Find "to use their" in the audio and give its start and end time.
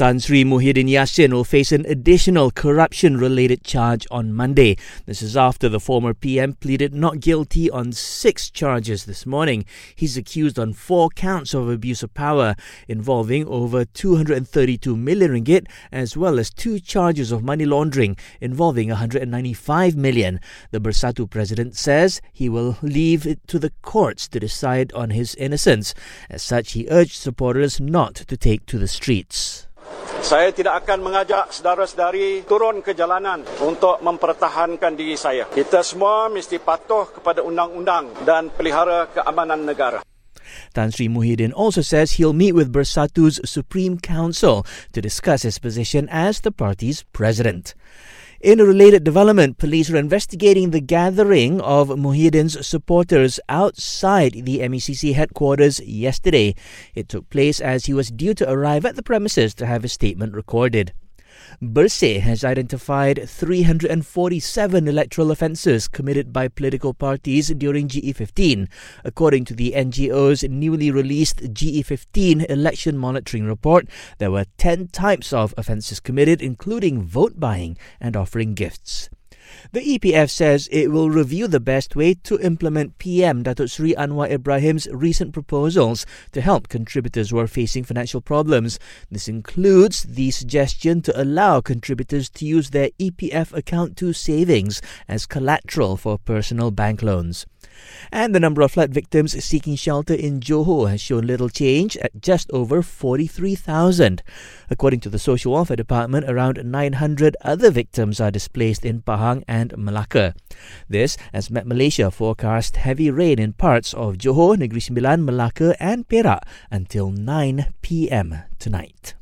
92.30-92.90